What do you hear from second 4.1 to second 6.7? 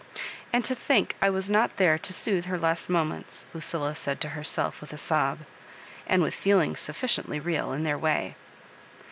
to herself, with a sob, and with feel